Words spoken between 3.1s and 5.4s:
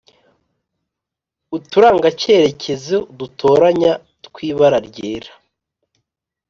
dutoranya tw'ibara ryera